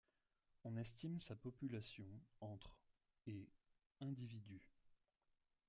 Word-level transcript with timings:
On 0.63 0.77
estime 0.77 1.19
sa 1.19 1.35
population 1.35 2.07
entre 2.39 2.75
et 3.27 3.47
individus. 3.99 4.67